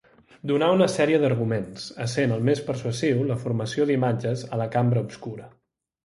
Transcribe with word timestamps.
Donà 0.51 0.67
una 0.75 0.85
sèrie 0.91 1.17
d'arguments 1.23 1.83
essent 2.05 2.33
el 2.37 2.41
més 2.49 2.61
persuasiu 2.69 3.21
la 3.33 3.37
formació 3.43 3.87
d’imatges 3.91 4.47
a 4.57 4.59
la 4.63 4.67
cambra 4.77 5.05
obscura. 5.09 5.47